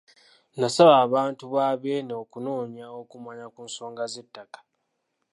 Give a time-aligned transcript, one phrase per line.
[0.59, 4.59] N'asaba abantu ba Beene okunoonya okumanya ku nsonga z'ettaka.